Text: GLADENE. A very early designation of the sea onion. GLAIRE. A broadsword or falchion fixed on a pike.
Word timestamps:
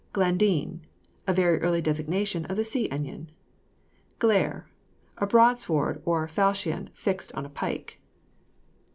GLADENE. 0.13 0.81
A 1.27 1.33
very 1.33 1.59
early 1.61 1.79
designation 1.79 2.45
of 2.45 2.57
the 2.57 2.63
sea 2.63 2.89
onion. 2.89 3.29
GLAIRE. 4.17 4.65
A 5.19 5.27
broadsword 5.27 6.01
or 6.05 6.27
falchion 6.27 6.89
fixed 6.95 7.31
on 7.33 7.45
a 7.45 7.49
pike. 7.49 8.01